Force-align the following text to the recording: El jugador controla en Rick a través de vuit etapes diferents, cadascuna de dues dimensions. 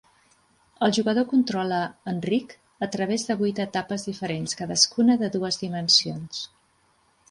El 0.87 0.93
jugador 0.97 1.27
controla 1.33 1.81
en 2.13 2.23
Rick 2.29 2.57
a 2.87 2.89
través 2.97 3.29
de 3.29 3.37
vuit 3.45 3.63
etapes 3.69 4.09
diferents, 4.11 4.61
cadascuna 4.65 5.23
de 5.25 5.35
dues 5.41 5.65
dimensions. 5.67 6.47